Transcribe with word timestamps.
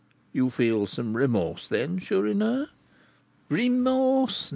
"You 0.33 0.49
feel 0.49 0.87
some 0.87 1.15
remorse, 1.15 1.67
then, 1.67 1.99
Chourineur?" 1.99 2.69
"Remorse? 3.49 4.49